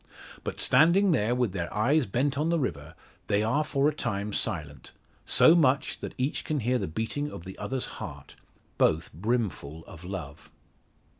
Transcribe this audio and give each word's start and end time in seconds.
But 0.43 0.59
standing 0.59 1.11
there 1.11 1.35
with 1.35 1.51
their 1.51 1.71
eyes 1.71 2.07
bent 2.07 2.35
on 2.35 2.49
the 2.49 2.57
river, 2.57 2.95
they 3.27 3.43
are 3.43 3.63
for 3.63 3.87
a 3.87 3.93
time 3.93 4.33
silent 4.33 4.93
so 5.27 5.53
much, 5.53 5.99
that 5.99 6.15
each 6.17 6.43
can 6.43 6.61
hear 6.61 6.79
the 6.79 6.87
beating 6.87 7.31
of 7.31 7.45
the 7.45 7.55
other's 7.59 7.85
heart 8.01 8.35
both 8.79 9.13
brimful 9.13 9.85
of 9.85 10.03
love. 10.03 10.49